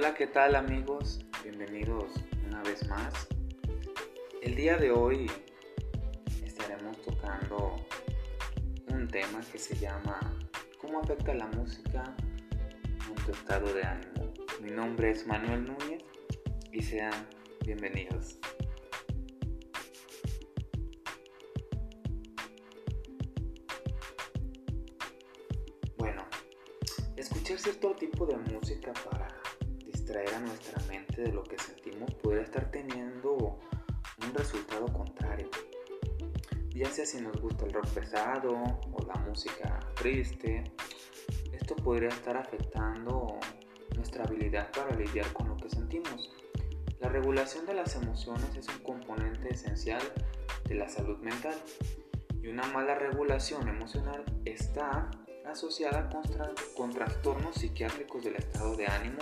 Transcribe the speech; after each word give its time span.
Hola, 0.00 0.14
¿qué 0.14 0.28
tal 0.28 0.54
amigos? 0.54 1.18
Bienvenidos 1.42 2.12
una 2.46 2.62
vez 2.62 2.88
más. 2.88 3.26
El 4.40 4.54
día 4.54 4.76
de 4.76 4.92
hoy 4.92 5.28
estaremos 6.44 7.02
tocando 7.02 7.84
un 8.92 9.08
tema 9.08 9.40
que 9.50 9.58
se 9.58 9.74
llama 9.76 10.20
¿Cómo 10.80 11.00
afecta 11.00 11.34
la 11.34 11.48
música 11.48 12.14
en 13.08 13.14
tu 13.24 13.32
estado 13.32 13.74
de 13.74 13.82
ánimo? 13.82 14.32
Mi 14.60 14.70
nombre 14.70 15.10
es 15.10 15.26
Manuel 15.26 15.64
Núñez 15.64 16.04
y 16.70 16.80
sean 16.80 17.26
bienvenidos. 17.64 18.38
Bueno, 25.96 26.24
escuchar 27.16 27.58
cierto 27.58 27.96
tipo 27.96 28.26
de 28.26 28.36
música 28.36 28.92
para 29.10 29.47
distraer 30.08 30.34
a 30.36 30.40
nuestra 30.40 30.82
mente 30.86 31.20
de 31.20 31.32
lo 31.32 31.44
que 31.44 31.58
sentimos 31.58 32.14
podría 32.14 32.42
estar 32.42 32.70
teniendo 32.70 33.36
un 33.36 34.34
resultado 34.34 34.86
contrario. 34.86 35.50
Ya 36.70 36.90
sea 36.90 37.04
si 37.04 37.20
nos 37.20 37.38
gusta 37.42 37.66
el 37.66 37.74
rock 37.74 37.88
pesado 37.88 38.54
o 38.54 39.06
la 39.06 39.16
música 39.16 39.78
triste, 39.96 40.64
esto 41.52 41.76
podría 41.76 42.08
estar 42.08 42.38
afectando 42.38 43.38
nuestra 43.96 44.24
habilidad 44.24 44.70
para 44.72 44.96
lidiar 44.96 45.30
con 45.34 45.50
lo 45.50 45.58
que 45.58 45.68
sentimos. 45.68 46.30
La 47.00 47.10
regulación 47.10 47.66
de 47.66 47.74
las 47.74 47.94
emociones 47.94 48.56
es 48.56 48.66
un 48.68 48.78
componente 48.78 49.52
esencial 49.52 50.00
de 50.64 50.74
la 50.74 50.88
salud 50.88 51.18
mental 51.18 51.56
y 52.42 52.48
una 52.48 52.66
mala 52.68 52.94
regulación 52.94 53.68
emocional 53.68 54.24
está 54.46 55.10
asociada 55.44 56.08
con, 56.08 56.22
con 56.74 56.94
trastornos 56.94 57.56
psiquiátricos 57.56 58.24
del 58.24 58.36
estado 58.36 58.74
de 58.74 58.86
ánimo 58.86 59.18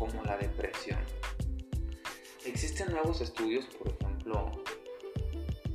como 0.00 0.24
la 0.24 0.38
depresión. 0.38 0.98
Existen 2.46 2.90
nuevos 2.90 3.20
estudios, 3.20 3.66
por 3.66 3.88
ejemplo, 3.88 4.50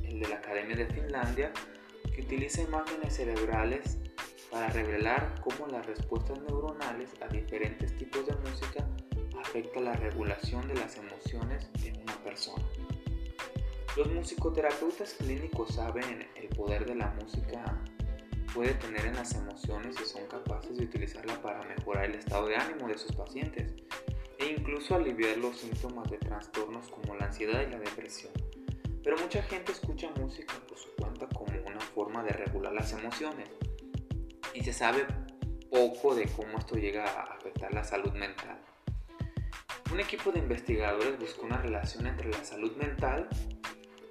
el 0.02 0.18
de 0.18 0.28
la 0.28 0.36
Academia 0.36 0.74
de 0.74 0.86
Finlandia, 0.86 1.52
que 2.12 2.22
utiliza 2.22 2.62
imágenes 2.62 3.14
cerebrales 3.14 3.98
para 4.50 4.66
revelar 4.70 5.40
cómo 5.42 5.68
las 5.68 5.86
respuestas 5.86 6.40
neuronales 6.40 7.10
a 7.22 7.28
diferentes 7.28 7.96
tipos 7.96 8.26
de 8.26 8.34
música 8.50 8.84
afecta 9.40 9.78
la 9.78 9.92
regulación 9.92 10.66
de 10.66 10.74
las 10.74 10.96
emociones 10.96 11.68
en 11.84 12.02
una 12.02 12.16
persona. 12.24 12.64
Los 13.96 14.08
musicoterapeutas 14.08 15.14
clínicos 15.14 15.76
saben 15.76 16.28
el 16.34 16.48
poder 16.48 16.84
de 16.84 16.96
la 16.96 17.06
música 17.20 17.64
puede 18.52 18.74
tener 18.74 19.06
en 19.06 19.14
las 19.14 19.34
emociones 19.34 19.94
y 20.02 20.04
son 20.04 20.26
capaces 20.26 20.76
de 20.76 20.84
utilizarla 20.84 21.40
para 21.42 21.62
mejorar 21.62 22.06
el 22.06 22.16
estado 22.16 22.48
de 22.48 22.56
ánimo 22.56 22.88
de 22.88 22.96
sus 22.96 23.12
pacientes 23.12 23.74
e 24.46 24.52
incluso 24.52 24.94
aliviar 24.94 25.38
los 25.38 25.58
síntomas 25.58 26.08
de 26.08 26.18
trastornos 26.18 26.88
como 26.88 27.16
la 27.16 27.26
ansiedad 27.26 27.66
y 27.66 27.70
la 27.70 27.80
depresión. 27.80 28.32
Pero 29.02 29.16
mucha 29.18 29.42
gente 29.42 29.72
escucha 29.72 30.08
música 30.20 30.54
por 30.68 30.78
su 30.78 30.88
cuenta 30.94 31.26
como 31.28 31.52
una 31.66 31.80
forma 31.80 32.22
de 32.22 32.30
regular 32.30 32.72
las 32.72 32.92
emociones 32.92 33.48
y 34.54 34.62
se 34.62 34.72
sabe 34.72 35.04
poco 35.68 36.14
de 36.14 36.26
cómo 36.28 36.58
esto 36.58 36.76
llega 36.76 37.04
a 37.04 37.34
afectar 37.34 37.74
la 37.74 37.82
salud 37.82 38.12
mental. 38.12 38.58
Un 39.92 39.98
equipo 40.00 40.30
de 40.30 40.38
investigadores 40.38 41.18
buscó 41.18 41.46
una 41.46 41.58
relación 41.58 42.06
entre 42.06 42.28
la 42.30 42.44
salud 42.44 42.76
mental, 42.76 43.28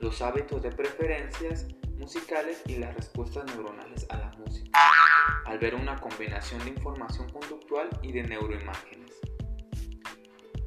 los 0.02 0.22
hábitos 0.22 0.62
de 0.64 0.72
preferencias 0.72 1.68
musicales 1.98 2.62
y 2.68 2.76
las 2.76 2.94
respuestas 2.94 3.46
neuronales 3.46 4.06
a 4.10 4.18
la 4.18 4.32
música, 4.38 4.80
al 5.46 5.60
ver 5.60 5.76
una 5.76 5.96
combinación 5.96 6.62
de 6.66 6.72
información 6.72 7.30
conductual 7.30 7.90
y 8.02 8.12
de 8.12 8.24
neuroimágenes. 8.24 9.05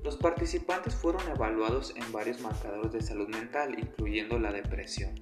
Los 0.08 0.16
participantes 0.16 0.94
fueron 0.94 1.20
evaluados 1.28 1.92
en 1.94 2.12
varios 2.12 2.40
marcadores 2.40 2.92
de 2.92 3.02
salud 3.02 3.28
mental, 3.28 3.78
incluyendo 3.78 4.38
la 4.38 4.50
depresión, 4.50 5.14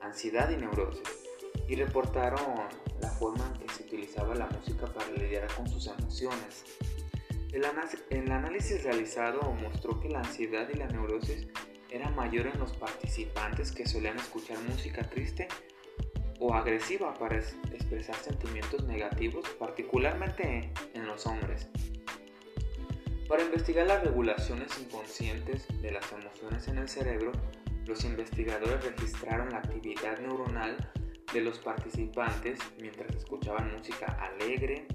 ansiedad 0.00 0.50
y 0.50 0.56
neurosis, 0.56 1.08
y 1.68 1.76
reportaron 1.76 2.40
la 3.00 3.10
forma 3.10 3.46
en 3.46 3.60
que 3.60 3.72
se 3.72 3.84
utilizaba 3.84 4.34
la 4.34 4.48
música 4.48 4.86
para 4.86 5.08
lidiar 5.10 5.46
con 5.54 5.68
sus 5.68 5.86
emociones. 5.86 6.64
El, 7.52 8.32
análisis 8.32 8.82
realizado 8.82 9.40
mostró 9.52 10.00
que 10.00 10.08
la 10.08 10.18
ansiedad 10.18 10.68
y 10.68 10.78
la 10.78 10.88
neurosis 10.88 11.46
era 11.88 12.10
mayor 12.10 12.48
en 12.48 12.58
los 12.58 12.72
participantes 12.72 13.70
que 13.70 13.86
solían 13.86 14.16
escuchar 14.16 14.58
música 14.68 15.08
triste 15.08 15.46
o 16.40 16.54
agresiva 16.54 17.14
para 17.14 17.38
expresar 17.38 18.16
sentimientos 18.16 18.82
negativos, 18.82 19.48
particularmente 19.60 20.72
en 20.92 21.06
los 21.06 21.24
hombres. 21.28 21.68
Para 23.28 23.42
investigar 23.42 23.88
las 23.88 24.04
regulaciones 24.04 24.78
inconscientes 24.78 25.66
de 25.82 25.90
las 25.90 26.12
emociones 26.12 26.68
en 26.68 26.78
el 26.78 26.88
cerebro, 26.88 27.32
los 27.84 28.04
investigadores 28.04 28.84
registraron 28.84 29.50
la 29.50 29.58
actividad 29.58 30.20
neuronal 30.20 30.76
de 31.32 31.40
los 31.40 31.58
participantes 31.58 32.60
mientras 32.80 33.16
escuchaban 33.16 33.72
música 33.72 34.06
alegre, 34.20 34.86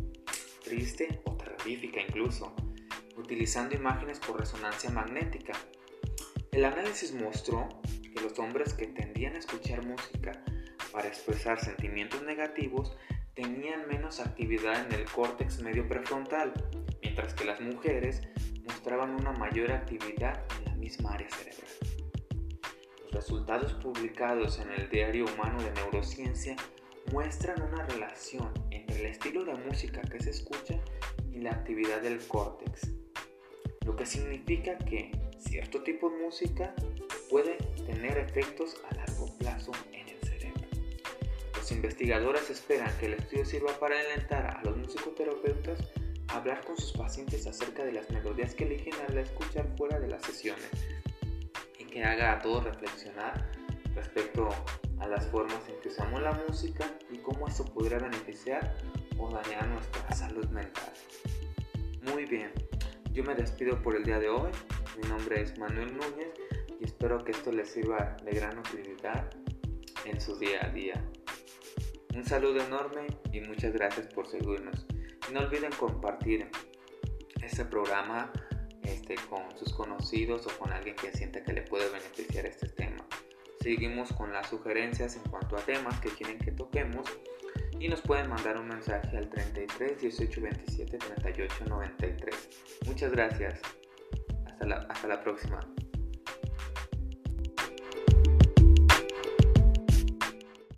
triste 0.64 1.22
o 1.26 1.36
terrorífica 1.36 2.00
incluso, 2.02 2.56
utilizando 3.18 3.76
imágenes 3.76 4.20
por 4.20 4.40
resonancia 4.40 4.90
magnética. 4.92 5.52
El 6.54 6.64
análisis 6.64 7.14
mostró 7.14 7.68
que 7.84 8.22
los 8.22 8.40
hombres 8.40 8.74
que 8.74 8.88
tendían 8.88 9.36
a 9.36 9.40
escuchar 9.40 9.86
música 9.86 10.42
para 10.94 11.10
expresar 11.10 11.60
sentimientos 11.60 12.22
negativos 12.24 12.96
tenían 13.34 13.88
menos 13.90 14.22
actividad 14.22 14.86
en 14.86 14.94
el 14.94 15.06
córtex 15.06 15.62
medio 15.62 15.88
prefrontal, 15.88 16.54
mientras 17.02 17.34
que 17.34 17.46
las 17.46 17.60
mujeres 17.62 18.22
mostraban 18.66 19.12
una 19.12 19.32
mayor 19.34 19.72
actividad 19.72 20.44
en 20.58 20.66
la 20.66 20.76
misma 20.76 21.14
área 21.14 21.30
cerebral. 21.30 21.72
Los 23.04 23.12
resultados 23.12 23.74
publicados 23.74 24.60
en 24.60 24.72
el 24.72 24.90
Diario 24.90 25.26
Humano 25.26 25.62
de 25.62 25.72
Neurociencia 25.72 26.56
muestran 27.12 27.62
una 27.62 27.86
relación 27.86 28.52
entre 28.70 29.00
el 29.00 29.06
estilo 29.08 29.44
de 29.44 29.56
música 29.56 30.02
que 30.02 30.20
se 30.20 30.30
escucha 30.30 30.80
y 31.32 31.40
la 31.40 31.52
actividad 31.52 32.02
del 32.02 32.20
córtex, 32.28 32.92
lo 33.86 33.96
que 33.96 34.06
significa 34.06 34.78
que 34.78 35.12
cierto 35.40 35.82
tipo 35.84 36.10
de 36.10 36.18
música 36.18 36.74
puede 37.30 37.58
tener 37.86 38.18
efectos 38.18 38.78
a 38.90 38.96
largo 38.96 39.26
plazo 39.38 39.72
en 39.92 40.08
el 40.08 40.20
cerebro. 40.22 40.68
Los 41.56 41.72
investigadores 41.72 42.50
esperan 42.50 42.96
que 43.00 43.08
el 43.08 43.14
estudio 43.14 43.46
sirva 43.46 43.74
para 43.80 44.00
alentar 44.00 44.46
a 44.46 44.62
los 44.64 44.78
musicoterapeutas 44.78 45.80
hablar 46.32 46.64
con 46.66 46.78
sus 46.78 46.94
pacientes 46.94 47.46
acerca 47.46 47.84
de 47.84 47.92
las 47.92 48.10
melodías 48.10 48.56
que 48.56 48.64
eligen 48.64 48.94
al 49.08 49.18
escuchar 49.18 49.68
fuera 49.78 50.00
de 50.00 50.08
las 50.08 50.22
sesiones 50.24 50.70
y 51.78 51.86
que 51.86 52.04
haga 52.04 52.34
a 52.34 52.40
todos 52.40 52.64
reflexionar 52.64 53.52
respecto 53.96 54.50
a 55.00 55.08
las 55.08 55.28
formas 55.28 55.68
en 55.68 55.80
que 55.82 55.90
usamos 55.90 56.22
la 56.22 56.32
música 56.48 56.86
y 57.12 57.18
cómo 57.18 57.48
esto 57.48 57.66
podría 57.66 58.00
beneficiar 58.00 58.76
o 59.18 59.30
dañar 59.30 59.68
nuestra 59.68 60.12
salud 60.12 60.46
mental. 60.48 60.94
Muy 62.04 62.26
bien, 62.26 62.52
yo 63.12 63.24
me 63.24 63.36
despido 63.36 63.82
por 63.82 63.96
el 63.96 64.04
día 64.04 64.20
de 64.20 64.30
hoy. 64.30 64.52
Mi 65.02 65.10
nombre 65.10 65.42
es 65.42 65.58
Manuel 65.58 65.96
Núñez 65.98 66.34
y 66.80 66.86
espero 66.86 67.24
que 67.24 67.32
esto 67.32 67.52
les 67.52 67.70
sirva 67.70 68.16
de 68.24 68.32
gran 68.32 68.58
utilidad 68.58 69.30
en 70.06 70.20
su 70.22 70.38
día 70.38 70.66
a 70.66 70.70
día. 70.70 71.04
Un 72.16 72.26
saludo 72.26 72.62
enorme 72.62 73.08
y 73.32 73.42
muchas 73.42 73.74
gracias 73.74 74.08
por 74.08 74.28
seguirnos. 74.28 74.86
No 75.32 75.40
olviden 75.40 75.72
compartir 75.80 76.50
este 77.42 77.64
programa 77.64 78.32
este, 78.84 79.16
con 79.30 79.44
sus 79.58 79.74
conocidos 79.74 80.46
o 80.48 80.60
con 80.60 80.74
alguien 80.74 80.96
que 80.96 81.12
sienta 81.14 81.42
que 81.44 81.54
le 81.54 81.62
puede 81.62 81.90
beneficiar 81.90 82.46
este 82.46 82.68
tema. 82.68 83.06
Seguimos 83.62 84.12
con 84.12 84.34
las 84.34 84.50
sugerencias 84.50 85.16
en 85.16 85.24
cuanto 85.32 85.56
a 85.56 85.60
temas 85.60 86.00
que 86.02 86.10
quieren 86.10 86.38
que 86.38 86.52
toquemos 86.52 87.06
y 87.80 87.88
nos 87.88 88.02
pueden 88.02 88.30
mandar 88.30 88.58
un 88.58 88.68
mensaje 88.68 89.18
al 89.18 89.30
33 89.30 90.02
18 90.02 90.42
27 90.42 90.98
38 90.98 91.56
93. 91.68 92.50
Muchas 92.88 93.12
gracias. 93.12 93.62
Hasta 94.48 94.66
la, 94.66 94.76
hasta 94.90 95.08
la 95.08 95.24
próxima. 95.24 95.60